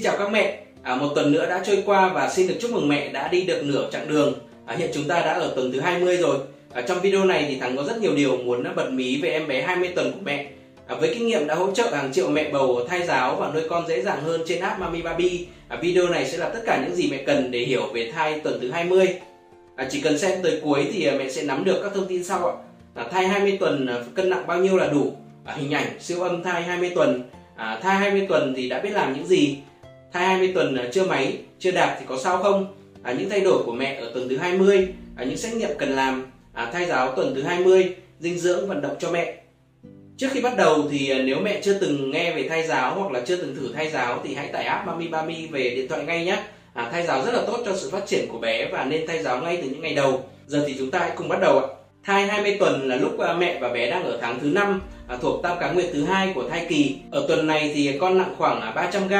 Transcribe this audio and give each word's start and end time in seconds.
Xin 0.00 0.04
chào 0.04 0.18
các 0.18 0.32
mẹ, 0.32 0.58
à, 0.82 0.96
một 0.96 1.12
tuần 1.14 1.32
nữa 1.32 1.46
đã 1.48 1.62
trôi 1.66 1.82
qua 1.86 2.08
và 2.08 2.30
xin 2.30 2.48
được 2.48 2.54
chúc 2.60 2.70
mừng 2.70 2.88
mẹ 2.88 3.08
đã 3.08 3.28
đi 3.28 3.42
được 3.42 3.62
nửa 3.64 3.88
chặng 3.92 4.08
đường. 4.08 4.34
À, 4.66 4.76
hiện 4.76 4.90
chúng 4.94 5.08
ta 5.08 5.20
đã 5.20 5.32
ở 5.32 5.52
tuần 5.56 5.72
thứ 5.72 5.80
20 5.80 6.16
rồi. 6.16 6.38
À, 6.72 6.82
trong 6.82 7.00
video 7.00 7.24
này 7.24 7.46
thì 7.48 7.56
Thắng 7.56 7.76
có 7.76 7.82
rất 7.82 8.00
nhiều 8.00 8.14
điều 8.16 8.36
muốn 8.36 8.64
bật 8.76 8.90
mí 8.90 9.20
về 9.22 9.30
em 9.30 9.48
bé 9.48 9.62
20 9.62 9.92
tuần 9.96 10.12
của 10.12 10.18
mẹ. 10.24 10.46
À, 10.86 10.94
với 10.94 11.14
kinh 11.14 11.26
nghiệm 11.26 11.46
đã 11.46 11.54
hỗ 11.54 11.70
trợ 11.70 11.94
hàng 11.94 12.12
triệu 12.12 12.28
mẹ 12.30 12.50
bầu 12.52 12.86
thai 12.88 13.06
giáo 13.06 13.36
và 13.36 13.50
nuôi 13.54 13.62
con 13.68 13.88
dễ 13.88 14.02
dàng 14.02 14.22
hơn 14.22 14.42
trên 14.46 14.60
app 14.60 14.80
Mami 14.80 15.02
Baby, 15.02 15.46
à, 15.68 15.78
video 15.82 16.08
này 16.08 16.28
sẽ 16.28 16.38
là 16.38 16.48
tất 16.48 16.60
cả 16.66 16.84
những 16.86 16.96
gì 16.96 17.10
mẹ 17.10 17.22
cần 17.26 17.50
để 17.50 17.58
hiểu 17.58 17.86
về 17.94 18.10
thai 18.14 18.40
tuần 18.40 18.58
thứ 18.60 18.70
20. 18.70 19.08
À, 19.76 19.88
chỉ 19.90 20.00
cần 20.00 20.18
xem 20.18 20.42
tới 20.42 20.60
cuối 20.62 20.88
thì 20.92 21.06
à, 21.06 21.14
mẹ 21.18 21.28
sẽ 21.28 21.42
nắm 21.42 21.64
được 21.64 21.80
các 21.82 21.92
thông 21.94 22.06
tin 22.06 22.24
sau 22.24 22.46
ạ. 22.48 22.54
À, 22.94 23.04
thai 23.10 23.28
20 23.28 23.56
tuần 23.60 23.86
à, 23.86 23.96
cân 24.14 24.30
nặng 24.30 24.46
bao 24.46 24.58
nhiêu 24.58 24.76
là 24.76 24.88
đủ? 24.88 25.12
À, 25.44 25.54
hình 25.58 25.74
ảnh 25.74 26.00
siêu 26.00 26.22
âm 26.22 26.42
thai 26.42 26.62
20 26.62 26.90
tuần. 26.94 27.22
À, 27.56 27.78
thai 27.82 27.96
20 27.96 28.26
tuần 28.28 28.54
thì 28.56 28.68
đã 28.68 28.80
biết 28.80 28.92
làm 28.92 29.14
những 29.14 29.26
gì? 29.26 29.58
Thai 30.12 30.26
20 30.26 30.52
tuần 30.54 30.76
chưa 30.92 31.04
máy, 31.04 31.38
chưa 31.58 31.70
đạp 31.70 31.96
thì 32.00 32.04
có 32.08 32.18
sao 32.18 32.42
không? 32.42 32.66
À, 33.02 33.12
những 33.12 33.30
thay 33.30 33.40
đổi 33.40 33.62
của 33.62 33.72
mẹ 33.72 33.94
ở 34.00 34.10
tuần 34.14 34.28
thứ 34.28 34.36
20, 34.36 34.88
à, 35.16 35.24
những 35.24 35.36
xét 35.36 35.54
nghiệm 35.54 35.70
cần 35.78 35.88
làm, 35.88 36.26
à, 36.52 36.70
thai 36.72 36.86
giáo 36.86 37.12
tuần 37.16 37.34
thứ 37.34 37.42
20, 37.42 37.94
dinh 38.20 38.38
dưỡng 38.38 38.68
vận 38.68 38.80
động 38.80 38.96
cho 38.98 39.10
mẹ. 39.10 39.34
Trước 40.16 40.28
khi 40.32 40.40
bắt 40.40 40.56
đầu 40.56 40.88
thì 40.90 41.10
à, 41.10 41.18
nếu 41.24 41.40
mẹ 41.40 41.60
chưa 41.62 41.78
từng 41.78 42.10
nghe 42.10 42.32
về 42.32 42.48
thai 42.48 42.66
giáo 42.66 42.94
hoặc 42.94 43.12
là 43.12 43.20
chưa 43.20 43.36
từng 43.36 43.56
thử 43.56 43.72
thai 43.72 43.90
giáo 43.90 44.20
thì 44.24 44.34
hãy 44.34 44.48
tải 44.48 44.64
app 44.64 44.86
Mami 44.86 45.08
Bami 45.08 45.46
về 45.46 45.70
điện 45.76 45.88
thoại 45.88 46.04
ngay 46.04 46.24
nhé. 46.24 46.42
À, 46.74 46.88
thai 46.92 47.06
giáo 47.06 47.24
rất 47.24 47.34
là 47.34 47.42
tốt 47.46 47.62
cho 47.64 47.76
sự 47.76 47.90
phát 47.90 48.06
triển 48.06 48.26
của 48.28 48.38
bé 48.38 48.68
và 48.72 48.84
nên 48.84 49.06
thai 49.06 49.22
giáo 49.22 49.42
ngay 49.42 49.58
từ 49.62 49.68
những 49.68 49.80
ngày 49.80 49.94
đầu. 49.94 50.24
Giờ 50.46 50.64
thì 50.66 50.74
chúng 50.78 50.90
ta 50.90 50.98
hãy 50.98 51.10
cùng 51.16 51.28
bắt 51.28 51.40
đầu 51.40 51.58
ạ. 51.58 51.66
Thai 52.04 52.26
20 52.26 52.56
tuần 52.60 52.88
là 52.88 52.96
lúc 52.96 53.18
à, 53.18 53.32
mẹ 53.32 53.58
và 53.60 53.68
bé 53.68 53.90
đang 53.90 54.04
ở 54.04 54.18
tháng 54.20 54.40
thứ 54.40 54.50
5 54.50 54.80
à, 55.08 55.16
thuộc 55.20 55.42
tam 55.42 55.58
cá 55.60 55.72
nguyệt 55.72 55.90
thứ 55.92 56.04
hai 56.04 56.32
của 56.34 56.48
thai 56.48 56.66
kỳ. 56.68 56.96
Ở 57.10 57.24
tuần 57.28 57.46
này 57.46 57.72
thì 57.74 57.98
con 58.00 58.18
nặng 58.18 58.34
khoảng 58.38 58.72
300 58.74 59.08
g, 59.08 59.14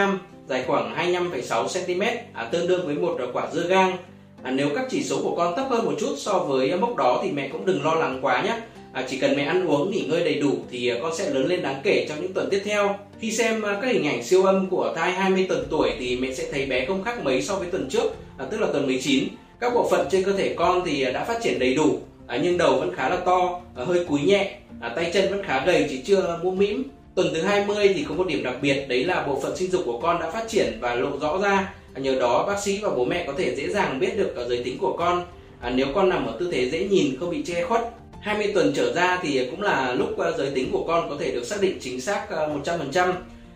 dài 0.51 0.65
khoảng 0.67 1.13
25,6 1.13 1.69
cm, 1.69 2.03
à, 2.33 2.45
tương 2.45 2.69
đương 2.69 2.87
với 2.87 2.95
một 2.95 3.17
quả 3.33 3.49
dưa 3.53 3.67
gang. 3.67 3.97
À, 4.43 4.51
nếu 4.51 4.69
các 4.75 4.87
chỉ 4.91 5.03
số 5.03 5.23
của 5.23 5.37
con 5.37 5.57
thấp 5.57 5.67
hơn 5.71 5.85
một 5.85 5.95
chút 6.01 6.15
so 6.19 6.39
với 6.39 6.77
mốc 6.77 6.97
đó 6.97 7.21
thì 7.25 7.31
mẹ 7.31 7.49
cũng 7.49 7.67
đừng 7.67 7.85
lo 7.85 7.95
lắng 7.95 8.19
quá 8.23 8.43
nhé. 8.43 8.57
À, 8.93 9.07
chỉ 9.09 9.19
cần 9.19 9.37
mẹ 9.37 9.45
ăn 9.45 9.67
uống 9.67 9.91
nghỉ 9.91 10.07
ngơi 10.09 10.25
đầy 10.25 10.35
đủ 10.35 10.53
thì 10.71 10.89
à, 10.89 10.97
con 11.03 11.17
sẽ 11.17 11.31
lớn 11.31 11.47
lên 11.47 11.63
đáng 11.63 11.81
kể 11.83 12.07
trong 12.09 12.21
những 12.21 12.33
tuần 12.33 12.49
tiếp 12.51 12.63
theo. 12.65 12.99
Khi 13.21 13.33
xem 13.33 13.63
à, 13.63 13.79
các 13.83 13.93
hình 13.93 14.07
ảnh 14.07 14.25
siêu 14.25 14.45
âm 14.45 14.67
của 14.67 14.93
thai 14.97 15.13
20 15.13 15.47
tuần 15.49 15.67
tuổi 15.71 15.91
thì 15.99 16.17
mẹ 16.17 16.33
sẽ 16.33 16.45
thấy 16.53 16.67
bé 16.67 16.85
không 16.87 17.05
khác 17.05 17.25
mấy 17.25 17.43
so 17.43 17.57
với 17.57 17.69
tuần 17.71 17.89
trước, 17.91 18.13
à, 18.39 18.47
tức 18.51 18.61
là 18.61 18.67
tuần 18.73 18.87
19. 18.87 19.25
Các 19.61 19.75
bộ 19.75 19.89
phận 19.91 20.07
trên 20.11 20.25
cơ 20.25 20.33
thể 20.33 20.55
con 20.55 20.83
thì 20.87 21.03
à, 21.03 21.13
đã 21.13 21.25
phát 21.25 21.39
triển 21.43 21.59
đầy 21.59 21.75
đủ, 21.75 21.99
à, 22.27 22.39
nhưng 22.43 22.59
đầu 22.59 22.79
vẫn 22.79 22.95
khá 22.97 23.09
là 23.09 23.17
to, 23.17 23.61
à, 23.77 23.85
hơi 23.85 24.05
cúi 24.05 24.21
nhẹ, 24.21 24.59
à, 24.81 24.89
tay 24.89 25.11
chân 25.13 25.31
vẫn 25.31 25.43
khá 25.43 25.65
gầy 25.67 25.87
chỉ 25.91 26.03
chưa 26.05 26.39
mũm 26.43 26.59
mĩm. 26.59 26.83
Tuần 27.23 27.35
thứ 27.35 27.43
20 27.43 27.93
thì 27.95 28.05
có 28.09 28.15
một 28.15 28.27
điểm 28.27 28.43
đặc 28.43 28.55
biệt 28.63 28.87
đấy 28.89 29.05
là 29.05 29.27
bộ 29.27 29.41
phận 29.41 29.57
sinh 29.57 29.71
dục 29.71 29.83
của 29.85 30.01
con 30.01 30.21
đã 30.21 30.31
phát 30.31 30.49
triển 30.49 30.79
và 30.81 30.95
lộ 30.95 31.19
rõ 31.21 31.39
ra. 31.39 31.75
À, 31.95 32.01
nhờ 32.01 32.15
đó 32.21 32.45
bác 32.47 32.61
sĩ 32.63 32.79
và 32.83 32.91
bố 32.91 33.05
mẹ 33.05 33.25
có 33.27 33.33
thể 33.39 33.55
dễ 33.57 33.69
dàng 33.69 34.01
biết 34.01 34.17
được 34.17 34.37
à, 34.37 34.43
giới 34.49 34.63
tính 34.65 34.79
của 34.79 34.97
con. 34.99 35.25
À, 35.61 35.71
nếu 35.71 35.87
con 35.95 36.09
nằm 36.09 36.27
ở 36.27 36.37
tư 36.41 36.49
thế 36.53 36.71
dễ 36.71 36.89
nhìn 36.89 37.17
không 37.21 37.31
bị 37.31 37.43
che 37.43 37.65
khuất 37.65 37.81
20 38.21 38.53
tuần 38.55 38.73
trở 38.77 38.93
ra 38.93 39.19
thì 39.23 39.47
cũng 39.51 39.63
là 39.63 39.95
lúc 39.95 40.19
à, 40.19 40.31
giới 40.39 40.51
tính 40.51 40.73
của 40.73 40.85
con 40.87 41.11
có 41.11 41.17
thể 41.21 41.31
được 41.31 41.45
xác 41.45 41.61
định 41.61 41.79
chính 41.81 42.01
xác 42.01 42.27
100%. 42.31 43.13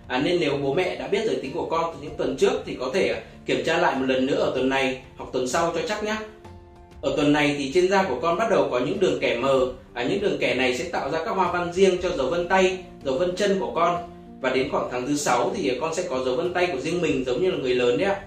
À, 0.09 0.23
nên 0.25 0.41
nếu 0.41 0.57
bố 0.63 0.75
mẹ 0.75 0.97
đã 0.97 1.09
biết 1.09 1.23
giới 1.27 1.37
tính 1.37 1.53
của 1.55 1.67
con 1.71 1.95
từ 1.95 1.99
những 2.03 2.17
tuần 2.17 2.37
trước 2.37 2.63
thì 2.67 2.77
có 2.81 2.91
thể 2.95 3.23
kiểm 3.47 3.65
tra 3.67 3.79
lại 3.79 3.97
một 3.99 4.07
lần 4.09 4.27
nữa 4.27 4.37
ở 4.37 4.53
tuần 4.55 4.69
này 4.69 5.03
hoặc 5.17 5.27
tuần 5.33 5.49
sau 5.49 5.73
cho 5.75 5.81
chắc 5.89 6.05
nhé. 6.05 6.17
Ở 7.05 7.13
tuần 7.17 7.33
này 7.33 7.55
thì 7.59 7.71
trên 7.75 7.91
da 7.91 8.03
của 8.03 8.19
con 8.23 8.39
bắt 8.39 8.51
đầu 8.51 8.69
có 8.71 8.79
những 8.79 9.01
đường 9.01 9.19
kẻ 9.21 9.37
mờ, 9.37 9.67
à, 9.95 10.03
những 10.03 10.21
đường 10.21 10.39
kẻ 10.41 10.55
này 10.55 10.79
sẽ 10.79 10.85
tạo 10.85 11.11
ra 11.11 11.25
các 11.25 11.31
hoa 11.31 11.53
văn 11.53 11.73
riêng 11.73 11.97
cho 12.03 12.11
dấu 12.11 12.27
vân 12.27 12.49
tay, 12.49 12.79
dấu 13.05 13.19
vân 13.19 13.37
chân 13.37 13.61
của 13.61 13.73
con. 13.75 14.11
Và 14.41 14.51
đến 14.51 14.69
khoảng 14.71 14.89
tháng 14.91 15.07
thứ 15.07 15.17
6 15.17 15.53
thì 15.57 15.79
con 15.81 15.95
sẽ 15.95 16.03
có 16.11 16.25
dấu 16.25 16.37
vân 16.37 16.55
tay 16.55 16.67
của 16.73 16.81
riêng 16.81 17.03
mình 17.03 17.25
giống 17.25 17.43
như 17.43 17.51
là 17.51 17.57
người 17.57 17.75
lớn 17.75 17.99
đấy 17.99 18.09
ạ. 18.09 18.21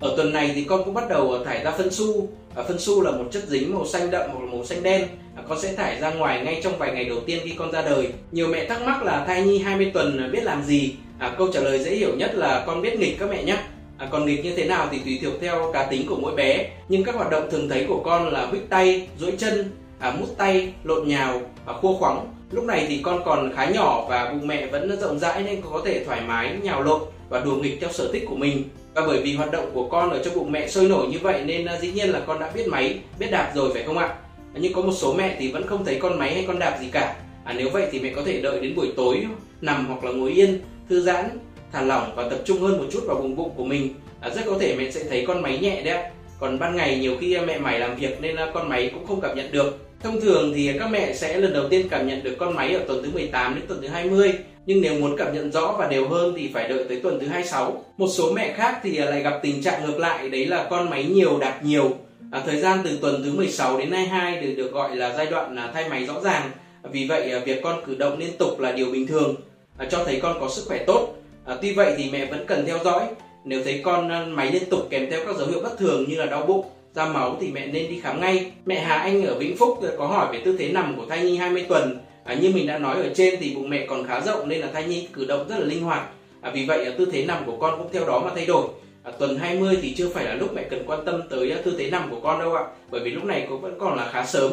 Ở 0.00 0.14
tuần 0.16 0.32
này 0.32 0.52
thì 0.54 0.64
con 0.64 0.84
cũng 0.84 0.94
bắt 0.94 1.08
đầu 1.08 1.44
thải 1.44 1.64
ra 1.64 1.70
phân 1.70 1.90
su. 1.90 2.28
À, 2.56 2.62
phân 2.62 2.78
su 2.78 3.02
là 3.02 3.10
một 3.10 3.24
chất 3.30 3.42
dính 3.48 3.74
màu 3.74 3.86
xanh 3.86 4.10
đậm 4.10 4.30
hoặc 4.32 4.40
là 4.44 4.52
màu 4.52 4.64
xanh 4.64 4.82
đen. 4.82 5.06
À, 5.36 5.42
con 5.48 5.60
sẽ 5.60 5.74
thải 5.74 6.00
ra 6.00 6.10
ngoài 6.10 6.44
ngay 6.44 6.60
trong 6.64 6.78
vài 6.78 6.92
ngày 6.94 7.04
đầu 7.04 7.20
tiên 7.26 7.38
khi 7.44 7.52
con 7.58 7.72
ra 7.72 7.82
đời. 7.82 8.08
Nhiều 8.32 8.46
mẹ 8.46 8.66
thắc 8.66 8.82
mắc 8.82 9.02
là 9.02 9.24
thai 9.26 9.42
nhi 9.42 9.58
20 9.58 9.90
tuần 9.94 10.30
biết 10.32 10.44
làm 10.44 10.62
gì? 10.62 10.94
À, 11.18 11.34
câu 11.38 11.48
trả 11.52 11.60
lời 11.60 11.78
dễ 11.78 11.90
hiểu 11.90 12.16
nhất 12.16 12.34
là 12.34 12.64
con 12.66 12.82
biết 12.82 12.98
nghịch 12.98 13.18
các 13.18 13.30
mẹ 13.30 13.44
nhé. 13.44 13.58
À, 14.00 14.08
còn 14.10 14.26
nghịch 14.26 14.44
như 14.44 14.54
thế 14.56 14.64
nào 14.64 14.88
thì 14.90 14.98
tùy 14.98 15.20
thuộc 15.22 15.32
theo 15.40 15.70
cá 15.72 15.82
tính 15.82 16.06
của 16.06 16.16
mỗi 16.16 16.34
bé. 16.34 16.70
Nhưng 16.88 17.04
các 17.04 17.14
hoạt 17.14 17.30
động 17.30 17.50
thường 17.50 17.68
thấy 17.68 17.84
của 17.88 18.02
con 18.04 18.28
là 18.28 18.46
huých 18.46 18.68
tay, 18.70 19.08
duỗi 19.18 19.32
chân, 19.38 19.70
à, 19.98 20.14
mút 20.20 20.26
tay, 20.38 20.72
lộn 20.84 21.08
nhào, 21.08 21.40
à, 21.66 21.72
khua 21.72 21.96
khoắng. 21.96 22.26
Lúc 22.50 22.64
này 22.64 22.86
thì 22.88 23.00
con 23.02 23.22
còn 23.24 23.52
khá 23.56 23.64
nhỏ 23.64 24.06
và 24.08 24.32
bụng 24.32 24.46
mẹ 24.46 24.66
vẫn 24.66 25.00
rộng 25.00 25.18
rãi 25.18 25.42
nên 25.42 25.60
có 25.72 25.82
thể 25.84 26.04
thoải 26.04 26.20
mái 26.20 26.56
nhào 26.62 26.82
lộn 26.82 27.00
và 27.28 27.40
đùa 27.40 27.56
nghịch 27.56 27.78
theo 27.80 27.92
sở 27.92 28.12
thích 28.12 28.24
của 28.28 28.36
mình. 28.36 28.64
Và 28.94 29.02
bởi 29.06 29.22
vì 29.22 29.36
hoạt 29.36 29.50
động 29.50 29.70
của 29.74 29.88
con 29.88 30.10
ở 30.10 30.22
trong 30.24 30.34
bụng 30.34 30.52
mẹ 30.52 30.68
sôi 30.68 30.88
nổi 30.88 31.06
như 31.06 31.18
vậy 31.22 31.42
nên 31.44 31.64
à, 31.64 31.78
dĩ 31.80 31.92
nhiên 31.92 32.10
là 32.10 32.20
con 32.26 32.40
đã 32.40 32.50
biết 32.54 32.68
máy, 32.68 32.98
biết 33.18 33.30
đạp 33.30 33.52
rồi 33.54 33.70
phải 33.74 33.82
không 33.82 33.98
ạ? 33.98 34.06
À, 34.54 34.58
nhưng 34.60 34.72
có 34.72 34.82
một 34.82 34.92
số 34.92 35.14
mẹ 35.14 35.36
thì 35.38 35.52
vẫn 35.52 35.66
không 35.66 35.84
thấy 35.84 35.98
con 36.00 36.18
máy 36.18 36.34
hay 36.34 36.44
con 36.46 36.58
đạp 36.58 36.78
gì 36.80 36.88
cả. 36.92 37.16
À, 37.44 37.54
nếu 37.58 37.70
vậy 37.72 37.86
thì 37.92 38.00
mẹ 38.00 38.12
có 38.16 38.22
thể 38.26 38.40
đợi 38.40 38.60
đến 38.60 38.74
buổi 38.76 38.92
tối 38.96 39.26
nằm 39.60 39.86
hoặc 39.86 40.04
là 40.04 40.10
ngồi 40.10 40.30
yên, 40.30 40.60
thư 40.88 41.00
giãn, 41.00 41.38
thả 41.72 41.82
lỏng 41.82 42.12
và 42.16 42.28
tập 42.28 42.38
trung 42.44 42.60
hơn 42.60 42.78
một 42.78 42.84
chút 42.92 43.00
vào 43.06 43.16
vùng 43.16 43.36
bụng 43.36 43.50
của 43.56 43.64
mình. 43.64 43.94
À, 44.20 44.30
rất 44.30 44.42
có 44.46 44.56
thể 44.60 44.74
mẹ 44.78 44.90
sẽ 44.90 45.04
thấy 45.04 45.24
con 45.26 45.42
máy 45.42 45.58
nhẹ 45.58 45.82
đấy 45.82 45.94
ạ. 45.94 46.10
Còn 46.40 46.58
ban 46.58 46.76
ngày 46.76 46.98
nhiều 46.98 47.16
khi 47.20 47.34
à, 47.34 47.42
mẹ 47.46 47.58
mày 47.58 47.80
làm 47.80 47.96
việc 47.96 48.20
nên 48.20 48.36
à, 48.36 48.50
con 48.54 48.68
máy 48.68 48.90
cũng 48.94 49.06
không 49.06 49.20
cảm 49.20 49.36
nhận 49.36 49.52
được. 49.52 49.78
Thông 50.02 50.20
thường 50.20 50.52
thì 50.54 50.72
các 50.78 50.90
mẹ 50.90 51.14
sẽ 51.14 51.36
lần 51.36 51.52
đầu 51.52 51.68
tiên 51.68 51.86
cảm 51.90 52.06
nhận 52.06 52.22
được 52.22 52.36
con 52.38 52.54
máy 52.54 52.74
ở 52.74 52.80
tuần 52.88 53.02
thứ 53.02 53.10
18 53.12 53.54
đến 53.54 53.64
tuần 53.68 53.82
thứ 53.82 53.88
20 53.88 54.32
nhưng 54.66 54.80
nếu 54.80 54.94
muốn 54.94 55.16
cảm 55.16 55.34
nhận 55.34 55.52
rõ 55.52 55.74
và 55.78 55.86
đều 55.86 56.08
hơn 56.08 56.34
thì 56.36 56.50
phải 56.54 56.68
đợi 56.68 56.84
tới 56.88 57.00
tuần 57.00 57.20
thứ 57.20 57.26
26. 57.26 57.84
Một 57.96 58.08
số 58.08 58.32
mẹ 58.32 58.52
khác 58.52 58.80
thì 58.82 58.96
à, 58.96 59.10
lại 59.10 59.22
gặp 59.22 59.38
tình 59.42 59.62
trạng 59.62 59.86
ngược 59.86 59.98
lại 59.98 60.28
đấy 60.28 60.46
là 60.46 60.66
con 60.70 60.90
máy 60.90 61.04
nhiều 61.04 61.38
đạp 61.38 61.60
nhiều. 61.64 61.90
À, 62.30 62.42
thời 62.46 62.60
gian 62.60 62.78
từ 62.84 62.98
tuần 63.00 63.22
thứ 63.24 63.32
16 63.32 63.78
đến 63.78 63.90
22 63.90 64.40
được 64.42 64.54
được 64.56 64.72
gọi 64.72 64.96
là 64.96 65.14
giai 65.16 65.26
đoạn 65.26 65.56
thay 65.74 65.88
máy 65.88 66.04
rõ 66.04 66.20
ràng. 66.20 66.50
Vì 66.92 67.06
vậy 67.06 67.40
việc 67.44 67.62
con 67.62 67.82
cử 67.86 67.94
động 67.94 68.18
liên 68.18 68.36
tục 68.38 68.60
là 68.60 68.72
điều 68.72 68.86
bình 68.86 69.06
thường, 69.06 69.34
à, 69.78 69.86
cho 69.90 70.04
thấy 70.04 70.20
con 70.20 70.40
có 70.40 70.48
sức 70.48 70.64
khỏe 70.66 70.84
tốt. 70.86 71.14
À, 71.50 71.56
tuy 71.62 71.72
vậy 71.72 71.94
thì 71.96 72.10
mẹ 72.12 72.26
vẫn 72.26 72.44
cần 72.46 72.66
theo 72.66 72.78
dõi. 72.84 73.02
Nếu 73.44 73.64
thấy 73.64 73.80
con 73.84 74.08
à, 74.08 74.26
máy 74.28 74.52
liên 74.52 74.62
tục 74.70 74.86
kèm 74.90 75.10
theo 75.10 75.20
các 75.26 75.36
dấu 75.36 75.48
hiệu 75.48 75.60
bất 75.62 75.78
thường 75.78 76.04
như 76.08 76.16
là 76.16 76.26
đau 76.26 76.46
bụng, 76.46 76.66
ra 76.94 77.06
máu 77.06 77.36
thì 77.40 77.50
mẹ 77.50 77.66
nên 77.66 77.88
đi 77.88 78.00
khám 78.00 78.20
ngay. 78.20 78.52
Mẹ 78.66 78.80
Hà 78.80 78.94
Anh 78.94 79.26
ở 79.26 79.38
Vĩnh 79.38 79.56
Phúc 79.56 79.82
à, 79.82 79.88
có 79.98 80.06
hỏi 80.06 80.28
về 80.32 80.40
tư 80.44 80.56
thế 80.58 80.72
nằm 80.72 80.96
của 80.96 81.06
thai 81.08 81.24
nhi 81.24 81.36
20 81.36 81.66
tuần. 81.68 81.98
À, 82.24 82.34
như 82.34 82.50
mình 82.54 82.66
đã 82.66 82.78
nói 82.78 82.96
ở 82.96 83.08
trên 83.14 83.34
thì 83.40 83.54
bụng 83.54 83.70
mẹ 83.70 83.86
còn 83.86 84.06
khá 84.06 84.20
rộng 84.20 84.48
nên 84.48 84.60
là 84.60 84.68
thai 84.72 84.84
nhi 84.84 85.08
cử 85.12 85.24
động 85.24 85.48
rất 85.48 85.58
là 85.58 85.64
linh 85.64 85.82
hoạt. 85.82 86.08
À, 86.40 86.50
vì 86.54 86.64
vậy 86.66 86.84
à, 86.84 86.92
tư 86.98 87.08
thế 87.12 87.24
nằm 87.24 87.44
của 87.46 87.56
con 87.60 87.78
cũng 87.78 87.92
theo 87.92 88.04
đó 88.06 88.22
mà 88.24 88.30
thay 88.34 88.46
đổi. 88.46 88.68
À, 89.02 89.12
tuần 89.18 89.38
20 89.38 89.78
thì 89.82 89.94
chưa 89.94 90.08
phải 90.08 90.24
là 90.24 90.34
lúc 90.34 90.54
mẹ 90.54 90.62
cần 90.62 90.82
quan 90.86 91.04
tâm 91.04 91.22
tới 91.30 91.54
tư 91.64 91.74
thế 91.78 91.90
nằm 91.90 92.10
của 92.10 92.20
con 92.22 92.38
đâu 92.38 92.54
ạ. 92.54 92.64
Bởi 92.90 93.00
vì 93.00 93.10
lúc 93.10 93.24
này 93.24 93.46
cũng 93.48 93.60
vẫn 93.60 93.74
còn 93.78 93.96
là 93.96 94.10
khá 94.12 94.26
sớm. 94.26 94.52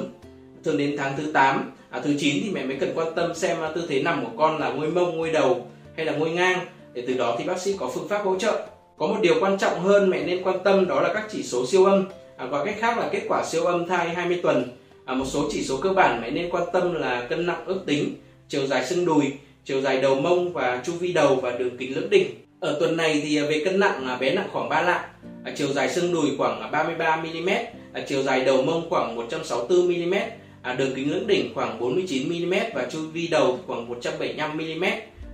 Thường 0.63 0.77
đến 0.77 0.95
tháng 0.97 1.13
thứ 1.17 1.31
8, 1.31 1.71
à, 1.89 1.99
thứ 1.99 2.15
9 2.19 2.35
thì 2.43 2.51
mẹ 2.51 2.65
mới 2.65 2.77
cần 2.79 2.91
quan 2.95 3.15
tâm 3.15 3.35
xem 3.35 3.57
tư 3.75 3.85
thế 3.89 4.01
nằm 4.03 4.25
của 4.25 4.31
con 4.37 4.59
là 4.59 4.69
ngôi 4.69 4.89
mông, 4.89 5.17
ngôi 5.17 5.31
đầu 5.31 5.67
hay 5.95 6.05
là 6.05 6.11
ngôi 6.11 6.29
ngang. 6.29 6.59
Để 6.93 7.03
từ 7.07 7.13
đó 7.13 7.35
thì 7.39 7.45
bác 7.45 7.59
sĩ 7.59 7.75
có 7.79 7.91
phương 7.93 8.07
pháp 8.07 8.25
hỗ 8.25 8.39
trợ. 8.39 8.67
Có 8.97 9.07
một 9.07 9.17
điều 9.21 9.35
quan 9.41 9.57
trọng 9.57 9.79
hơn 9.79 10.09
mẹ 10.09 10.23
nên 10.23 10.43
quan 10.43 10.63
tâm 10.63 10.87
đó 10.87 11.01
là 11.01 11.13
các 11.13 11.27
chỉ 11.31 11.43
số 11.43 11.65
siêu 11.65 11.85
âm. 11.85 12.05
À, 12.37 12.45
gọi 12.45 12.65
cách 12.65 12.75
khác 12.79 12.97
là 12.97 13.09
kết 13.11 13.21
quả 13.27 13.45
siêu 13.45 13.65
âm 13.65 13.87
thai 13.87 14.09
20 14.09 14.39
tuần. 14.43 14.63
À, 15.05 15.13
một 15.13 15.25
số 15.25 15.49
chỉ 15.51 15.63
số 15.63 15.77
cơ 15.77 15.93
bản 15.93 16.21
mẹ 16.21 16.31
nên 16.31 16.49
quan 16.49 16.63
tâm 16.73 16.93
là 16.93 17.27
cân 17.29 17.45
nặng 17.45 17.63
ước 17.65 17.79
tính, 17.85 18.15
chiều 18.49 18.67
dài 18.67 18.85
xương 18.85 19.05
đùi, 19.05 19.33
chiều 19.65 19.81
dài 19.81 20.01
đầu 20.01 20.15
mông 20.15 20.53
và 20.53 20.81
chu 20.85 20.93
vi 20.93 21.13
đầu 21.13 21.35
và 21.35 21.51
đường 21.51 21.77
kính 21.77 21.95
lưỡng 21.95 22.09
đỉnh. 22.09 22.27
Ở 22.59 22.77
tuần 22.79 22.97
này 22.97 23.21
thì 23.23 23.37
à, 23.37 23.43
về 23.49 23.61
cân 23.65 23.79
nặng 23.79 24.05
à, 24.07 24.17
bé 24.17 24.33
nặng 24.33 24.47
khoảng 24.51 24.69
3 24.69 24.81
lạng, 24.81 25.03
à, 25.43 25.53
chiều 25.55 25.67
dài 25.67 25.89
xương 25.89 26.13
đùi 26.13 26.37
khoảng 26.37 26.61
à, 26.61 26.67
33 26.67 27.15
mm, 27.15 27.49
à, 27.93 28.01
chiều 28.07 28.23
dài 28.23 28.45
đầu 28.45 28.61
mông 28.61 28.89
khoảng 28.89 29.15
164 29.15 29.87
mm, 29.87 30.13
à, 30.61 30.73
đường 30.73 30.95
kính 30.95 31.11
lưỡng 31.11 31.27
đỉnh 31.27 31.53
khoảng 31.53 31.79
49 31.79 32.29
mm 32.29 32.53
và 32.73 32.87
chu 32.91 32.99
vi 33.13 33.27
đầu 33.27 33.59
khoảng 33.67 33.89
175 33.89 34.57
mm. 34.57 34.85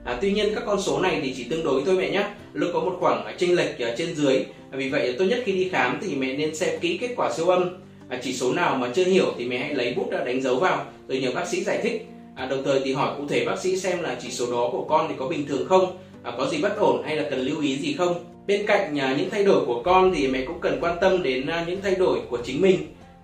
À, 0.03 0.17
tuy 0.21 0.31
nhiên 0.31 0.51
các 0.55 0.63
con 0.65 0.81
số 0.81 0.99
này 0.99 1.19
thì 1.23 1.33
chỉ 1.37 1.43
tương 1.43 1.63
đối 1.63 1.83
thôi 1.85 1.95
mẹ 1.97 2.09
nhé. 2.09 2.25
Luôn 2.53 2.69
có 2.73 2.79
một 2.79 2.97
khoảng 2.99 3.25
à, 3.25 3.33
chênh 3.37 3.55
lệch 3.55 3.79
à, 3.79 3.95
trên 3.97 4.15
dưới. 4.15 4.35
À, 4.71 4.77
vì 4.77 4.89
vậy 4.89 5.15
tốt 5.19 5.25
nhất 5.25 5.39
khi 5.45 5.51
đi 5.51 5.69
khám 5.69 5.99
thì 6.01 6.15
mẹ 6.15 6.33
nên 6.33 6.55
xem 6.55 6.79
kỹ 6.79 6.97
kết 6.97 7.13
quả 7.15 7.33
siêu 7.33 7.47
âm. 7.47 7.69
À, 8.09 8.19
chỉ 8.23 8.33
số 8.33 8.53
nào 8.53 8.75
mà 8.75 8.89
chưa 8.95 9.03
hiểu 9.03 9.25
thì 9.37 9.45
mẹ 9.45 9.57
hãy 9.57 9.73
lấy 9.73 9.93
bút 9.93 10.11
ra 10.11 10.23
đánh 10.23 10.41
dấu 10.41 10.55
vào 10.55 10.85
rồi 11.07 11.19
nhờ 11.19 11.31
bác 11.35 11.47
sĩ 11.47 11.63
giải 11.63 11.79
thích. 11.83 12.07
À, 12.35 12.45
đồng 12.45 12.63
thời 12.63 12.81
thì 12.85 12.93
hỏi 12.93 13.15
cụ 13.17 13.27
thể 13.27 13.45
bác 13.45 13.59
sĩ 13.59 13.77
xem 13.77 14.01
là 14.01 14.17
chỉ 14.21 14.31
số 14.31 14.51
đó 14.51 14.69
của 14.71 14.85
con 14.89 15.05
thì 15.09 15.15
có 15.19 15.27
bình 15.27 15.47
thường 15.47 15.67
không? 15.67 15.97
À, 16.23 16.31
có 16.37 16.47
gì 16.47 16.61
bất 16.61 16.77
ổn 16.77 17.03
hay 17.05 17.15
là 17.15 17.29
cần 17.29 17.39
lưu 17.39 17.61
ý 17.61 17.77
gì 17.77 17.93
không? 17.93 18.25
Bên 18.47 18.65
cạnh 18.65 18.99
à, 18.99 19.15
những 19.17 19.29
thay 19.29 19.43
đổi 19.43 19.65
của 19.65 19.81
con 19.83 20.13
thì 20.15 20.27
mẹ 20.27 20.45
cũng 20.45 20.59
cần 20.59 20.77
quan 20.81 20.97
tâm 21.01 21.23
đến 21.23 21.47
à, 21.47 21.65
những 21.67 21.81
thay 21.81 21.95
đổi 21.95 22.19
của 22.29 22.37
chính 22.45 22.61
mình. 22.61 22.77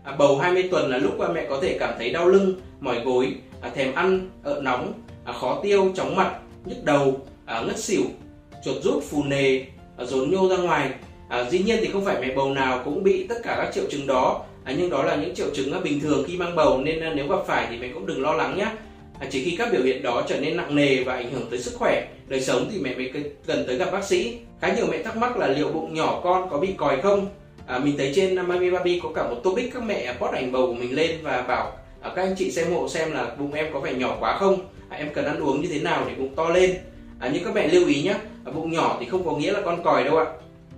À, 0.03 0.15
bầu 0.19 0.37
20 0.37 0.63
tuần 0.71 0.89
là 0.89 0.97
lúc 0.97 1.13
mẹ 1.33 1.45
có 1.49 1.59
thể 1.61 1.77
cảm 1.79 1.93
thấy 1.97 2.09
đau 2.09 2.27
lưng 2.27 2.53
mỏi 2.79 2.99
gối 3.05 3.33
à, 3.61 3.69
thèm 3.75 3.93
ăn 3.93 4.29
ợ 4.43 4.59
nóng 4.63 4.93
à, 5.25 5.33
khó 5.33 5.59
tiêu 5.63 5.91
chóng 5.95 6.15
mặt 6.15 6.35
nhức 6.69 6.83
đầu 6.83 7.19
à, 7.45 7.61
ngất 7.61 7.79
xỉu 7.79 8.03
chuột 8.65 8.83
rút 8.83 9.03
phù 9.09 9.23
nề 9.23 9.59
à, 9.97 10.05
rốn 10.05 10.31
nhô 10.31 10.49
ra 10.49 10.57
ngoài 10.57 10.89
à, 11.29 11.49
dĩ 11.49 11.59
nhiên 11.59 11.77
thì 11.81 11.89
không 11.93 12.05
phải 12.05 12.21
mẹ 12.21 12.35
bầu 12.35 12.53
nào 12.53 12.81
cũng 12.85 13.03
bị 13.03 13.27
tất 13.27 13.35
cả 13.43 13.55
các 13.57 13.73
triệu 13.73 13.83
chứng 13.89 14.07
đó 14.07 14.45
à, 14.63 14.73
nhưng 14.77 14.89
đó 14.89 15.03
là 15.03 15.15
những 15.15 15.35
triệu 15.35 15.47
chứng 15.53 15.73
à, 15.73 15.79
bình 15.79 15.99
thường 15.99 16.23
khi 16.27 16.37
mang 16.37 16.55
bầu 16.55 16.81
nên 16.81 16.99
à, 16.99 17.13
nếu 17.15 17.27
gặp 17.27 17.39
phải 17.47 17.67
thì 17.69 17.77
mẹ 17.77 17.89
cũng 17.93 18.05
đừng 18.05 18.21
lo 18.21 18.33
lắng 18.33 18.57
nhé 18.57 18.67
À, 19.19 19.27
chỉ 19.31 19.43
khi 19.43 19.55
các 19.57 19.69
biểu 19.71 19.83
hiện 19.83 20.03
đó 20.03 20.23
trở 20.27 20.39
nên 20.39 20.57
nặng 20.57 20.75
nề 20.75 21.03
và 21.03 21.15
ảnh 21.15 21.31
hưởng 21.31 21.49
tới 21.49 21.59
sức 21.59 21.73
khỏe, 21.75 22.07
đời 22.27 22.41
sống 22.41 22.69
thì 22.71 22.79
mẹ 22.79 22.95
mới 22.95 23.11
cần 23.47 23.63
tới 23.67 23.77
gặp 23.77 23.91
bác 23.91 24.03
sĩ. 24.03 24.37
Khá 24.61 24.75
nhiều 24.75 24.85
mẹ 24.91 25.03
thắc 25.03 25.17
mắc 25.17 25.37
là 25.37 25.47
liệu 25.47 25.69
bụng 25.69 25.93
nhỏ 25.93 26.21
con 26.23 26.49
có 26.49 26.57
bị 26.57 26.73
còi 26.77 27.01
không? 27.01 27.27
À, 27.67 27.79
mình 27.79 27.97
thấy 27.97 28.11
trên 28.15 28.35
Mami 28.35 28.71
Baby 28.71 28.99
có 29.03 29.09
cả 29.15 29.29
một 29.29 29.35
topic 29.43 29.73
các 29.73 29.83
mẹ 29.83 30.13
post 30.19 30.33
ảnh 30.33 30.51
bầu 30.51 30.67
của 30.67 30.73
mình 30.73 30.95
lên 30.95 31.11
và 31.23 31.41
bảo 31.41 31.77
à, 32.01 32.11
các 32.15 32.21
anh 32.21 32.35
chị 32.37 32.51
xem 32.51 32.73
hộ 32.73 32.89
xem 32.89 33.11
là 33.11 33.35
bụng 33.39 33.53
em 33.53 33.73
có 33.73 33.79
vẻ 33.79 33.93
nhỏ 33.93 34.17
quá 34.19 34.37
không? 34.37 34.59
À, 34.89 34.97
em 34.97 35.13
cần 35.13 35.25
ăn 35.25 35.39
uống 35.39 35.61
như 35.61 35.67
thế 35.71 35.79
nào 35.79 36.05
để 36.07 36.13
bụng 36.15 36.35
to 36.35 36.49
lên? 36.49 36.77
À, 37.19 37.29
nhưng 37.33 37.43
các 37.43 37.55
mẹ 37.55 37.67
lưu 37.67 37.87
ý 37.87 38.03
nhé, 38.03 38.15
à, 38.45 38.51
bụng 38.51 38.71
nhỏ 38.71 38.97
thì 38.99 39.05
không 39.05 39.25
có 39.25 39.37
nghĩa 39.37 39.51
là 39.51 39.61
con 39.65 39.83
còi 39.83 40.03
đâu 40.03 40.17
ạ. 40.17 40.25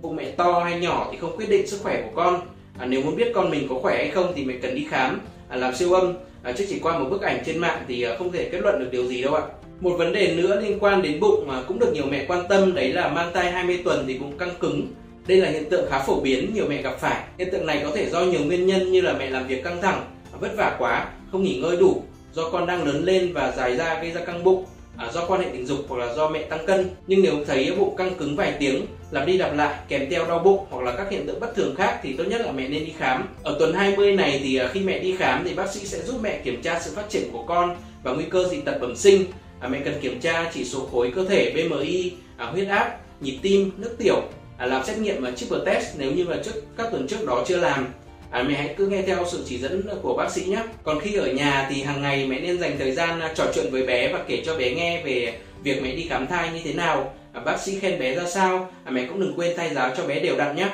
Bụng 0.02 0.16
mẹ 0.16 0.30
to 0.30 0.60
hay 0.64 0.80
nhỏ 0.80 1.08
thì 1.12 1.18
không 1.18 1.36
quyết 1.36 1.48
định 1.48 1.66
sức 1.66 1.80
khỏe 1.82 2.02
của 2.02 2.22
con. 2.22 2.40
À, 2.78 2.86
nếu 2.86 3.02
muốn 3.02 3.16
biết 3.16 3.32
con 3.34 3.50
mình 3.50 3.66
có 3.68 3.78
khỏe 3.82 3.96
hay 3.96 4.08
không 4.08 4.32
thì 4.36 4.44
mẹ 4.44 4.54
cần 4.62 4.74
đi 4.74 4.86
khám, 4.90 5.20
à, 5.48 5.56
làm 5.56 5.74
siêu 5.74 5.92
âm 5.92 6.14
à, 6.42 6.52
chứ 6.52 6.66
chỉ 6.68 6.78
qua 6.78 6.98
một 6.98 7.08
bức 7.10 7.22
ảnh 7.22 7.42
trên 7.46 7.58
mạng 7.58 7.84
thì 7.88 8.02
à, 8.02 8.16
không 8.18 8.32
thể 8.32 8.48
kết 8.52 8.60
luận 8.60 8.78
được 8.78 8.88
điều 8.92 9.06
gì 9.06 9.22
đâu 9.22 9.34
ạ 9.34 9.42
một 9.80 9.94
vấn 9.98 10.12
đề 10.12 10.34
nữa 10.34 10.60
liên 10.60 10.78
quan 10.80 11.02
đến 11.02 11.20
bụng 11.20 11.44
mà 11.46 11.62
cũng 11.68 11.78
được 11.78 11.92
nhiều 11.92 12.04
mẹ 12.10 12.24
quan 12.28 12.48
tâm 12.48 12.74
đấy 12.74 12.92
là 12.92 13.08
mang 13.08 13.32
thai 13.34 13.50
20 13.50 13.80
tuần 13.84 14.04
thì 14.06 14.18
bụng 14.18 14.38
căng 14.38 14.54
cứng 14.60 14.86
đây 15.26 15.38
là 15.38 15.48
hiện 15.48 15.70
tượng 15.70 15.90
khá 15.90 15.98
phổ 15.98 16.20
biến 16.20 16.54
nhiều 16.54 16.66
mẹ 16.68 16.82
gặp 16.82 17.00
phải 17.00 17.24
hiện 17.38 17.48
tượng 17.52 17.66
này 17.66 17.80
có 17.84 17.90
thể 17.94 18.10
do 18.10 18.20
nhiều 18.20 18.40
nguyên 18.40 18.66
nhân 18.66 18.92
như 18.92 19.00
là 19.00 19.14
mẹ 19.18 19.30
làm 19.30 19.46
việc 19.46 19.64
căng 19.64 19.82
thẳng 19.82 20.04
vất 20.42 20.56
vả 20.56 20.76
quá 20.78 21.08
không 21.32 21.42
nghỉ 21.42 21.60
ngơi 21.60 21.76
đủ 21.76 22.02
do 22.32 22.50
con 22.50 22.66
đang 22.66 22.84
lớn 22.84 23.04
lên 23.04 23.32
và 23.32 23.52
dài 23.56 23.76
ra 23.76 24.02
gây 24.02 24.10
ra 24.10 24.24
căng 24.24 24.44
bụng 24.44 24.64
à, 24.96 25.10
do 25.12 25.26
quan 25.26 25.40
hệ 25.40 25.48
tình 25.52 25.66
dục 25.66 25.78
hoặc 25.88 26.06
là 26.06 26.14
do 26.14 26.28
mẹ 26.28 26.42
tăng 26.42 26.66
cân. 26.66 26.90
Nhưng 27.06 27.22
nếu 27.22 27.34
thấy 27.46 27.74
bụng 27.78 27.96
căng 27.96 28.14
cứng 28.14 28.36
vài 28.36 28.56
tiếng 28.58 28.86
lặp 29.10 29.26
đi 29.26 29.38
lặp 29.38 29.54
lại 29.54 29.78
kèm 29.88 30.10
theo 30.10 30.24
đau 30.26 30.38
bụng 30.38 30.66
hoặc 30.70 30.84
là 30.84 30.96
các 30.96 31.10
hiện 31.10 31.26
tượng 31.26 31.40
bất 31.40 31.54
thường 31.54 31.74
khác 31.74 32.00
thì 32.02 32.12
tốt 32.12 32.24
nhất 32.24 32.40
là 32.40 32.52
mẹ 32.52 32.68
nên 32.68 32.84
đi 32.84 32.92
khám. 32.98 33.28
Ở 33.42 33.56
tuần 33.58 33.74
20 33.74 34.12
này 34.12 34.40
thì 34.42 34.56
à, 34.56 34.68
khi 34.72 34.80
mẹ 34.80 34.98
đi 34.98 35.16
khám 35.16 35.44
thì 35.44 35.54
bác 35.54 35.72
sĩ 35.72 35.86
sẽ 35.86 36.02
giúp 36.02 36.16
mẹ 36.22 36.40
kiểm 36.44 36.62
tra 36.62 36.80
sự 36.80 36.92
phát 36.94 37.08
triển 37.08 37.22
của 37.32 37.44
con 37.44 37.76
và 38.02 38.12
nguy 38.12 38.24
cơ 38.24 38.48
dị 38.48 38.60
tật 38.60 38.78
bẩm 38.80 38.96
sinh. 38.96 39.24
À, 39.60 39.68
mẹ 39.68 39.80
cần 39.84 39.94
kiểm 40.00 40.20
tra 40.20 40.50
chỉ 40.54 40.64
số 40.64 40.86
khối 40.92 41.12
cơ 41.14 41.24
thể 41.24 41.52
BMI 41.54 42.12
à, 42.36 42.46
huyết 42.46 42.68
áp 42.68 42.98
nhịp 43.20 43.38
tim 43.42 43.70
nước 43.76 43.96
tiểu 43.98 44.22
à, 44.58 44.66
làm 44.66 44.84
xét 44.84 44.98
nghiệm 44.98 45.22
và 45.22 45.30
triple 45.30 45.58
test 45.66 45.86
nếu 45.98 46.12
như 46.12 46.24
mà 46.24 46.36
trước 46.44 46.54
các 46.76 46.88
tuần 46.90 47.06
trước 47.06 47.26
đó 47.26 47.44
chưa 47.46 47.56
làm 47.56 47.88
à, 48.32 48.42
mẹ 48.42 48.54
hãy 48.54 48.74
cứ 48.76 48.86
nghe 48.86 49.02
theo 49.02 49.24
sự 49.26 49.42
chỉ 49.46 49.58
dẫn 49.58 49.82
của 50.02 50.14
bác 50.14 50.30
sĩ 50.30 50.44
nhé. 50.44 50.62
Còn 50.84 51.00
khi 51.00 51.14
ở 51.14 51.26
nhà 51.26 51.68
thì 51.70 51.82
hàng 51.82 52.02
ngày 52.02 52.26
mẹ 52.26 52.40
nên 52.40 52.58
dành 52.58 52.76
thời 52.78 52.92
gian 52.92 53.20
à, 53.20 53.32
trò 53.34 53.44
chuyện 53.54 53.66
với 53.70 53.86
bé 53.86 54.12
và 54.12 54.20
kể 54.28 54.42
cho 54.46 54.56
bé 54.56 54.74
nghe 54.74 55.02
về 55.04 55.38
việc 55.62 55.82
mẹ 55.82 55.94
đi 55.94 56.06
khám 56.08 56.26
thai 56.26 56.50
như 56.52 56.60
thế 56.64 56.72
nào. 56.72 57.14
À, 57.32 57.40
bác 57.40 57.60
sĩ 57.60 57.78
khen 57.78 58.00
bé 58.00 58.14
ra 58.14 58.24
sao. 58.26 58.70
À, 58.84 58.90
mẹ 58.90 59.06
cũng 59.08 59.20
đừng 59.20 59.34
quên 59.36 59.56
thay 59.56 59.74
giáo 59.74 59.90
cho 59.96 60.06
bé 60.06 60.20
đều 60.20 60.36
đặn 60.36 60.56
nhé. 60.56 60.68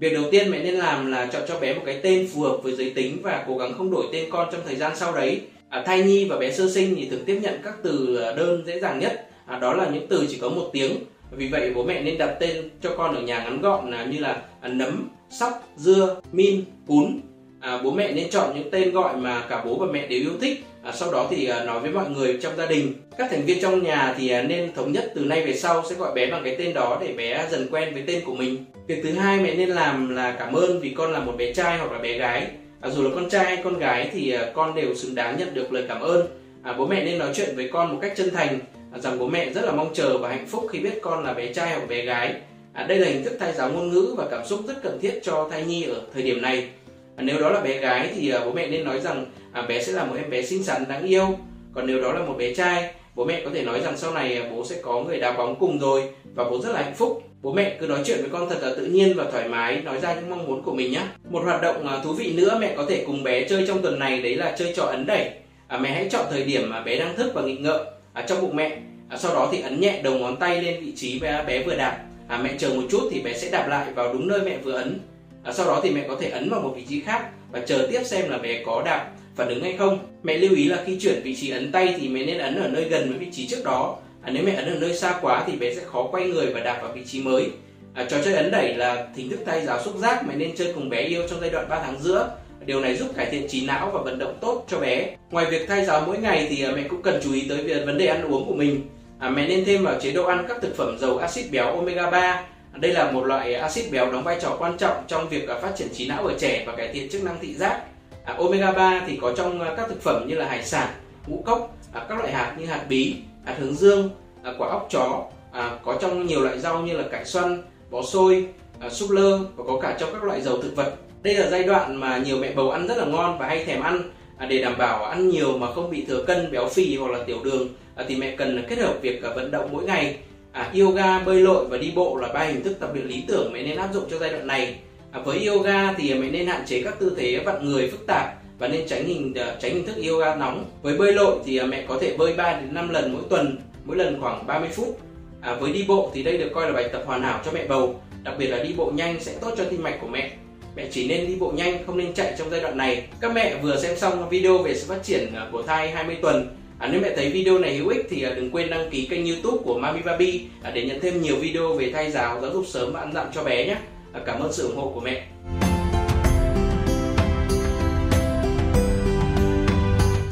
Việc 0.00 0.12
đầu 0.12 0.24
tiên 0.30 0.50
mẹ 0.50 0.58
nên 0.58 0.74
làm 0.74 1.12
là 1.12 1.26
chọn 1.26 1.42
cho 1.48 1.60
bé 1.60 1.74
một 1.74 1.82
cái 1.86 2.00
tên 2.02 2.28
phù 2.34 2.40
hợp 2.40 2.56
với 2.62 2.72
giới 2.72 2.90
tính 2.90 3.18
và 3.22 3.44
cố 3.48 3.58
gắng 3.58 3.72
không 3.78 3.90
đổi 3.90 4.06
tên 4.12 4.30
con 4.30 4.48
trong 4.52 4.60
thời 4.66 4.76
gian 4.76 4.96
sau 4.96 5.14
đấy. 5.14 5.40
À, 5.68 5.82
thai 5.86 6.02
nhi 6.02 6.24
và 6.24 6.36
bé 6.36 6.52
sơ 6.52 6.70
sinh 6.70 6.94
thì 6.96 7.08
thường 7.08 7.24
tiếp 7.26 7.38
nhận 7.42 7.54
các 7.64 7.74
từ 7.82 8.16
à, 8.16 8.32
đơn 8.32 8.64
dễ 8.66 8.80
dàng 8.80 8.98
nhất. 8.98 9.28
À, 9.46 9.58
đó 9.58 9.74
là 9.74 9.88
những 9.92 10.06
từ 10.08 10.26
chỉ 10.30 10.38
có 10.40 10.48
một 10.48 10.70
tiếng. 10.72 10.96
Vì 11.30 11.48
vậy 11.48 11.72
bố 11.74 11.82
mẹ 11.82 12.02
nên 12.02 12.18
đặt 12.18 12.36
tên 12.40 12.70
cho 12.82 12.90
con 12.96 13.14
ở 13.14 13.22
nhà 13.22 13.44
ngắn 13.44 13.60
gọn 13.60 13.90
là 13.90 14.04
như 14.04 14.18
là 14.18 14.42
à, 14.60 14.68
nấm 14.68 15.08
sóc 15.30 15.68
dưa 15.76 16.20
min 16.32 16.64
cún. 16.86 17.20
À, 17.60 17.80
bố 17.84 17.90
mẹ 17.90 18.12
nên 18.12 18.30
chọn 18.30 18.54
những 18.54 18.70
tên 18.70 18.92
gọi 18.92 19.16
mà 19.16 19.42
cả 19.48 19.62
bố 19.64 19.76
và 19.78 19.86
mẹ 19.92 20.06
đều 20.06 20.20
yêu 20.20 20.32
thích. 20.40 20.64
À, 20.82 20.92
sau 20.92 21.12
đó 21.12 21.26
thì 21.30 21.46
à, 21.46 21.64
nói 21.64 21.80
với 21.80 21.90
mọi 21.90 22.10
người 22.10 22.38
trong 22.42 22.56
gia 22.56 22.66
đình. 22.66 22.94
Các 23.18 23.30
thành 23.30 23.44
viên 23.44 23.60
trong 23.60 23.82
nhà 23.82 24.14
thì 24.18 24.28
à, 24.28 24.42
nên 24.42 24.72
thống 24.74 24.92
nhất 24.92 25.12
từ 25.14 25.24
nay 25.24 25.46
về 25.46 25.54
sau 25.54 25.82
sẽ 25.90 25.94
gọi 25.94 26.14
bé 26.14 26.30
bằng 26.30 26.44
cái 26.44 26.56
tên 26.58 26.74
đó 26.74 26.98
để 27.00 27.12
bé 27.12 27.48
dần 27.50 27.68
quen 27.70 27.94
với 27.94 28.02
tên 28.06 28.24
của 28.26 28.34
mình. 28.34 28.64
Việc 28.86 29.00
thứ 29.02 29.12
hai 29.12 29.40
mẹ 29.40 29.54
nên 29.54 29.68
làm 29.68 30.14
là 30.14 30.36
cảm 30.38 30.52
ơn 30.52 30.80
vì 30.80 30.90
con 30.90 31.12
là 31.12 31.20
một 31.20 31.32
bé 31.38 31.52
trai 31.52 31.78
hoặc 31.78 31.92
là 31.92 31.98
bé 31.98 32.18
gái. 32.18 32.46
À, 32.80 32.90
dù 32.90 33.02
là 33.02 33.10
con 33.14 33.30
trai 33.30 33.44
hay 33.44 33.58
con 33.64 33.78
gái 33.78 34.10
thì 34.12 34.30
à, 34.30 34.50
con 34.54 34.74
đều 34.74 34.94
xứng 34.94 35.14
đáng 35.14 35.36
nhận 35.38 35.54
được 35.54 35.72
lời 35.72 35.84
cảm 35.88 36.00
ơn. 36.00 36.26
À, 36.62 36.72
bố 36.72 36.86
mẹ 36.86 37.04
nên 37.04 37.18
nói 37.18 37.28
chuyện 37.34 37.56
với 37.56 37.68
con 37.72 37.92
một 37.92 37.98
cách 38.02 38.12
chân 38.16 38.30
thành 38.34 38.58
à, 38.92 38.98
rằng 38.98 39.18
bố 39.18 39.28
mẹ 39.28 39.52
rất 39.52 39.64
là 39.64 39.72
mong 39.72 39.94
chờ 39.94 40.18
và 40.18 40.28
hạnh 40.28 40.46
phúc 40.46 40.66
khi 40.72 40.78
biết 40.78 40.98
con 41.02 41.24
là 41.24 41.34
bé 41.34 41.52
trai 41.52 41.74
hoặc 41.74 41.88
bé 41.88 42.04
gái. 42.04 42.34
À, 42.76 42.84
đây 42.88 42.98
là 42.98 43.08
hình 43.08 43.24
thức 43.24 43.36
thay 43.40 43.52
giáo 43.52 43.70
ngôn 43.70 43.90
ngữ 43.90 44.14
và 44.16 44.26
cảm 44.30 44.46
xúc 44.46 44.60
rất 44.66 44.82
cần 44.82 44.98
thiết 45.02 45.20
cho 45.22 45.48
thai 45.50 45.64
nhi 45.64 45.82
ở 45.82 46.00
thời 46.14 46.22
điểm 46.22 46.42
này. 46.42 46.68
À, 47.16 47.22
nếu 47.22 47.40
đó 47.40 47.50
là 47.50 47.60
bé 47.60 47.78
gái 47.78 48.10
thì 48.14 48.30
à, 48.30 48.40
bố 48.44 48.52
mẹ 48.52 48.66
nên 48.66 48.84
nói 48.84 49.00
rằng 49.00 49.26
à, 49.52 49.62
bé 49.62 49.82
sẽ 49.82 49.92
là 49.92 50.04
một 50.04 50.14
em 50.16 50.30
bé 50.30 50.42
xinh 50.42 50.62
xắn 50.62 50.84
đáng 50.88 51.06
yêu. 51.06 51.38
Còn 51.74 51.86
nếu 51.86 52.02
đó 52.02 52.12
là 52.12 52.20
một 52.20 52.34
bé 52.38 52.54
trai, 52.54 52.90
bố 53.14 53.24
mẹ 53.24 53.42
có 53.44 53.50
thể 53.54 53.62
nói 53.62 53.80
rằng 53.80 53.96
sau 53.96 54.14
này 54.14 54.38
à, 54.38 54.48
bố 54.50 54.64
sẽ 54.64 54.76
có 54.82 55.02
người 55.02 55.20
đá 55.20 55.32
bóng 55.32 55.56
cùng 55.60 55.78
rồi 55.78 56.02
và 56.34 56.44
bố 56.44 56.60
rất 56.60 56.72
là 56.72 56.82
hạnh 56.82 56.94
phúc. 56.94 57.22
Bố 57.42 57.52
mẹ 57.52 57.76
cứ 57.80 57.86
nói 57.86 58.00
chuyện 58.04 58.18
với 58.20 58.28
con 58.30 58.48
thật 58.48 58.58
là 58.62 58.74
tự 58.76 58.86
nhiên 58.86 59.12
và 59.16 59.24
thoải 59.32 59.48
mái, 59.48 59.80
nói 59.80 60.00
ra 60.00 60.14
những 60.14 60.30
mong 60.30 60.46
muốn 60.46 60.62
của 60.62 60.72
mình 60.72 60.92
nhé. 60.92 61.02
Một 61.30 61.42
hoạt 61.44 61.62
động 61.62 61.88
à, 61.88 62.00
thú 62.04 62.12
vị 62.12 62.32
nữa 62.32 62.58
mẹ 62.60 62.74
có 62.76 62.84
thể 62.88 63.04
cùng 63.06 63.22
bé 63.22 63.48
chơi 63.48 63.64
trong 63.66 63.82
tuần 63.82 63.98
này 63.98 64.22
đấy 64.22 64.36
là 64.36 64.54
chơi 64.58 64.72
trò 64.76 64.82
ấn 64.82 65.06
đẩy. 65.06 65.30
À, 65.68 65.78
mẹ 65.78 65.90
hãy 65.90 66.08
chọn 66.10 66.24
thời 66.30 66.44
điểm 66.44 66.70
mà 66.70 66.82
bé 66.82 66.98
đang 66.98 67.16
thức 67.16 67.32
và 67.34 67.42
nghịch 67.42 67.60
ngợm 67.60 67.80
à, 68.12 68.24
trong 68.28 68.40
bụng 68.40 68.56
mẹ. 68.56 68.76
À, 69.08 69.16
sau 69.16 69.34
đó 69.34 69.48
thì 69.52 69.60
ấn 69.60 69.80
nhẹ 69.80 70.00
đầu 70.02 70.14
ngón 70.14 70.36
tay 70.36 70.62
lên 70.62 70.80
vị 70.80 70.92
trí 70.96 71.18
bé, 71.18 71.44
bé 71.46 71.62
vừa 71.62 71.74
đạp 71.74 71.98
à, 72.28 72.40
mẹ 72.42 72.54
chờ 72.58 72.68
một 72.68 72.82
chút 72.90 73.08
thì 73.10 73.20
bé 73.20 73.38
sẽ 73.38 73.50
đạp 73.50 73.66
lại 73.68 73.92
vào 73.92 74.12
đúng 74.12 74.28
nơi 74.28 74.40
mẹ 74.44 74.58
vừa 74.58 74.72
ấn. 74.72 74.98
À, 75.42 75.52
sau 75.52 75.66
đó 75.66 75.80
thì 75.82 75.90
mẹ 75.90 76.04
có 76.08 76.16
thể 76.20 76.30
ấn 76.30 76.50
vào 76.50 76.60
một 76.60 76.72
vị 76.76 76.82
trí 76.88 77.00
khác 77.00 77.28
và 77.52 77.60
chờ 77.66 77.88
tiếp 77.90 78.00
xem 78.04 78.30
là 78.30 78.38
bé 78.38 78.62
có 78.66 78.82
đạp 78.84 79.10
phản 79.36 79.48
ứng 79.48 79.62
hay 79.62 79.76
không. 79.76 79.98
Mẹ 80.22 80.38
lưu 80.38 80.54
ý 80.54 80.64
là 80.64 80.82
khi 80.86 80.98
chuyển 81.00 81.22
vị 81.22 81.36
trí 81.36 81.50
ấn 81.50 81.72
tay 81.72 81.94
thì 82.00 82.08
mẹ 82.08 82.24
nên 82.24 82.38
ấn 82.38 82.56
ở 82.56 82.68
nơi 82.68 82.84
gần 82.84 83.08
với 83.08 83.18
vị 83.18 83.26
trí 83.32 83.46
trước 83.46 83.64
đó. 83.64 83.96
À, 84.22 84.30
nếu 84.32 84.42
mẹ 84.44 84.54
ấn 84.54 84.66
ở 84.66 84.78
nơi 84.80 84.96
xa 84.96 85.18
quá 85.22 85.44
thì 85.46 85.56
bé 85.56 85.74
sẽ 85.74 85.82
khó 85.84 86.08
quay 86.10 86.24
người 86.24 86.46
và 86.46 86.60
đạp 86.60 86.78
vào 86.82 86.92
vị 86.92 87.02
trí 87.06 87.22
mới. 87.22 87.50
À, 87.94 88.06
trò 88.10 88.16
chơi 88.24 88.34
ấn 88.34 88.50
đẩy 88.50 88.74
là 88.74 89.06
thính 89.16 89.30
thức 89.30 89.40
tay 89.46 89.66
giáo 89.66 89.82
xúc 89.82 89.96
giác 89.96 90.24
mẹ 90.28 90.34
nên 90.36 90.56
chơi 90.56 90.72
cùng 90.74 90.88
bé 90.88 91.02
yêu 91.02 91.22
trong 91.30 91.40
giai 91.40 91.50
đoạn 91.50 91.68
3 91.68 91.82
tháng 91.82 92.02
giữa. 92.02 92.30
Điều 92.66 92.80
này 92.80 92.96
giúp 92.96 93.08
cải 93.16 93.26
thiện 93.26 93.48
trí 93.48 93.66
não 93.66 93.90
và 93.94 94.00
vận 94.02 94.18
động 94.18 94.38
tốt 94.40 94.64
cho 94.68 94.80
bé. 94.80 95.16
Ngoài 95.30 95.46
việc 95.50 95.68
thay 95.68 95.84
giáo 95.84 96.02
mỗi 96.06 96.18
ngày 96.18 96.46
thì 96.50 96.64
à, 96.64 96.72
mẹ 96.76 96.82
cũng 96.88 97.02
cần 97.02 97.20
chú 97.24 97.32
ý 97.32 97.46
tới 97.48 97.62
việc 97.62 97.86
vấn 97.86 97.98
đề 97.98 98.06
ăn 98.06 98.32
uống 98.32 98.46
của 98.48 98.54
mình 98.54 98.80
à, 99.18 99.30
mẹ 99.30 99.48
nên 99.48 99.64
thêm 99.64 99.84
vào 99.84 99.94
chế 100.00 100.12
độ 100.12 100.24
ăn 100.24 100.44
các 100.48 100.56
thực 100.62 100.76
phẩm 100.76 100.98
giàu 100.98 101.18
axit 101.18 101.50
béo 101.50 101.76
omega 101.76 102.10
3 102.10 102.44
đây 102.72 102.92
là 102.92 103.10
một 103.10 103.24
loại 103.24 103.54
axit 103.54 103.92
béo 103.92 104.12
đóng 104.12 104.24
vai 104.24 104.38
trò 104.40 104.56
quan 104.58 104.76
trọng 104.78 105.04
trong 105.06 105.28
việc 105.28 105.48
à, 105.48 105.58
phát 105.62 105.76
triển 105.76 105.88
trí 105.94 106.08
não 106.08 106.26
ở 106.26 106.34
trẻ 106.38 106.64
và 106.66 106.76
cải 106.76 106.88
thiện 106.88 107.10
chức 107.10 107.24
năng 107.24 107.38
thị 107.40 107.54
giác. 107.54 107.80
À, 108.24 108.34
omega 108.38 108.72
3 108.72 109.02
thì 109.06 109.18
có 109.22 109.32
trong 109.36 109.60
à, 109.60 109.74
các 109.76 109.88
thực 109.88 110.02
phẩm 110.02 110.24
như 110.28 110.34
là 110.34 110.48
hải 110.48 110.64
sản 110.64 110.88
ngũ 111.26 111.42
cốc 111.46 111.76
à, 111.92 112.06
các 112.08 112.18
loại 112.18 112.32
hạt 112.32 112.56
như 112.58 112.66
hạt 112.66 112.84
bí 112.88 113.16
hạt 113.44 113.54
hướng 113.58 113.74
dương 113.74 114.10
à, 114.42 114.52
quả 114.58 114.68
óc 114.68 114.88
chó 114.90 115.24
à, 115.52 115.78
có 115.84 115.98
trong 116.00 116.26
nhiều 116.26 116.40
loại 116.40 116.58
rau 116.58 116.82
như 116.82 116.96
là 116.96 117.04
cải 117.12 117.24
xoăn 117.24 117.62
bó 117.90 118.02
xôi 118.02 118.46
à, 118.80 118.90
súp 118.90 119.10
lơ 119.10 119.38
và 119.38 119.64
có 119.66 119.78
cả 119.82 119.96
trong 120.00 120.12
các 120.12 120.24
loại 120.24 120.40
dầu 120.40 120.62
thực 120.62 120.76
vật. 120.76 120.94
Đây 121.22 121.34
là 121.34 121.50
giai 121.50 121.62
đoạn 121.62 121.96
mà 121.96 122.18
nhiều 122.18 122.38
mẹ 122.38 122.52
bầu 122.52 122.70
ăn 122.70 122.86
rất 122.86 122.98
là 122.98 123.04
ngon 123.04 123.38
và 123.38 123.46
hay 123.46 123.64
thèm 123.64 123.82
ăn 123.82 124.10
à, 124.38 124.46
để 124.46 124.62
đảm 124.62 124.78
bảo 124.78 125.04
ăn 125.04 125.28
nhiều 125.28 125.58
mà 125.58 125.72
không 125.72 125.90
bị 125.90 126.04
thừa 126.04 126.24
cân 126.24 126.50
béo 126.52 126.68
phì 126.68 126.96
hoặc 126.96 127.10
là 127.10 127.24
tiểu 127.26 127.38
đường 127.44 127.68
à, 127.94 128.04
thì 128.08 128.16
mẹ 128.16 128.36
cần 128.36 128.64
kết 128.68 128.78
hợp 128.78 128.94
việc 129.02 129.22
à, 129.22 129.30
vận 129.34 129.50
động 129.50 129.68
mỗi 129.72 129.84
ngày. 129.84 130.16
À, 130.52 130.72
yoga 130.78 131.18
bơi 131.18 131.40
lội 131.40 131.66
và 131.66 131.78
đi 131.78 131.92
bộ 131.96 132.16
là 132.16 132.28
ba 132.28 132.40
hình 132.40 132.62
thức 132.62 132.76
tập 132.80 132.90
luyện 132.94 133.06
lý 133.06 133.24
tưởng 133.28 133.52
mẹ 133.52 133.62
nên 133.62 133.76
áp 133.76 133.88
dụng 133.92 134.04
cho 134.10 134.18
giai 134.18 134.30
đoạn 134.30 134.46
này. 134.46 134.74
À, 135.10 135.20
với 135.24 135.46
yoga 135.46 135.92
thì 135.92 136.14
mẹ 136.14 136.30
nên 136.30 136.46
hạn 136.46 136.62
chế 136.66 136.82
các 136.82 136.98
tư 136.98 137.16
thế 137.18 137.42
vặn 137.44 137.64
người 137.64 137.90
phức 137.90 138.06
tạp 138.06 138.34
và 138.58 138.68
nên 138.68 138.88
tránh 138.88 139.04
hình 139.04 139.34
à, 139.34 139.56
tránh 139.60 139.74
hình 139.74 139.86
thức 139.86 139.96
yoga 140.08 140.34
nóng. 140.34 140.64
Với 140.82 140.98
bơi 140.98 141.12
lội 141.12 141.36
thì 141.44 141.56
à, 141.56 141.66
mẹ 141.66 141.84
có 141.88 141.98
thể 142.00 142.16
bơi 142.16 142.32
3 142.32 142.60
đến 142.60 142.74
5 142.74 142.88
lần 142.88 143.12
mỗi 143.12 143.22
tuần 143.30 143.58
mỗi 143.84 143.96
lần 143.96 144.20
khoảng 144.20 144.46
30 144.46 144.68
phút. 144.72 144.98
À, 145.40 145.54
với 145.60 145.72
đi 145.72 145.84
bộ 145.88 146.10
thì 146.14 146.22
đây 146.22 146.38
được 146.38 146.50
coi 146.54 146.66
là 146.66 146.72
bài 146.72 146.88
tập 146.92 147.02
hoàn 147.06 147.22
hảo 147.22 147.40
cho 147.44 147.52
mẹ 147.52 147.66
bầu 147.66 148.00
đặc 148.22 148.34
biệt 148.38 148.46
là 148.46 148.62
đi 148.62 148.74
bộ 148.76 148.92
nhanh 148.94 149.20
sẽ 149.20 149.32
tốt 149.40 149.54
cho 149.56 149.64
tim 149.64 149.82
mạch 149.82 149.98
của 150.00 150.06
mẹ 150.06 150.30
mẹ 150.76 150.88
chỉ 150.90 151.08
nên 151.08 151.26
đi 151.26 151.36
bộ 151.36 151.52
nhanh 151.56 151.86
không 151.86 151.98
nên 151.98 152.14
chạy 152.14 152.34
trong 152.38 152.50
giai 152.50 152.60
đoạn 152.60 152.76
này 152.76 153.08
các 153.20 153.32
mẹ 153.34 153.56
vừa 153.62 153.80
xem 153.80 153.96
xong 153.96 154.28
video 154.28 154.58
về 154.58 154.74
sự 154.74 154.86
phát 154.88 155.02
triển 155.02 155.34
à, 155.34 155.48
của 155.52 155.62
thai 155.62 155.90
20 155.90 156.16
tuần 156.22 156.56
À, 156.78 156.88
nếu 156.92 157.00
mẹ 157.00 157.12
thấy 157.16 157.30
video 157.30 157.58
này 157.58 157.76
hữu 157.76 157.88
ích 157.88 158.06
thì 158.10 158.22
à, 158.22 158.34
đừng 158.34 158.50
quên 158.50 158.70
đăng 158.70 158.90
ký 158.90 159.06
kênh 159.06 159.26
youtube 159.26 159.62
của 159.64 159.78
Mami 159.78 160.02
Baby 160.02 160.44
à, 160.62 160.70
để 160.70 160.84
nhận 160.84 161.00
thêm 161.00 161.22
nhiều 161.22 161.36
video 161.36 161.74
về 161.74 161.90
thai 161.92 162.10
giáo, 162.10 162.40
giáo 162.40 162.50
dục 162.52 162.64
sớm 162.66 162.92
và 162.92 163.00
ăn 163.00 163.12
dặm 163.12 163.26
cho 163.34 163.44
bé 163.44 163.66
nhé. 163.66 163.76
À, 164.12 164.20
cảm 164.26 164.40
ơn 164.40 164.52
sự 164.52 164.66
ủng 164.66 164.76
hộ 164.76 164.92
của 164.94 165.00
mẹ. 165.00 165.26